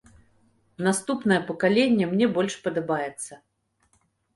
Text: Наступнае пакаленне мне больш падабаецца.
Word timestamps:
Наступнае 0.87 1.39
пакаленне 1.51 2.11
мне 2.17 2.33
больш 2.41 2.53
падабаецца. 2.67 3.33